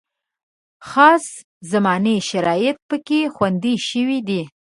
خاص 0.89 1.25
زماني 1.71 2.17
شرایط 2.29 2.77
پکې 2.89 3.19
خوندي 3.35 3.75
شوي 3.89 4.19
دي. 4.27 4.41